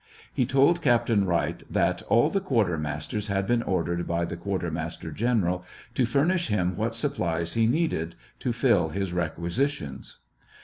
[0.33, 6.07] He told Captain Wright that "all the quartermasters had been ordered by the quartermaster generalto
[6.07, 10.17] furnish him what supplies he needed to fill his requisitions."